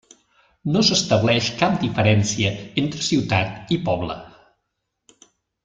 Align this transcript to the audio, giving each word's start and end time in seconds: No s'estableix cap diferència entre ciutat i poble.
No 0.75 0.81
s'estableix 0.87 1.49
cap 1.59 1.75
diferència 1.83 2.55
entre 2.85 3.05
ciutat 3.11 3.75
i 3.77 3.79
poble. 3.91 4.19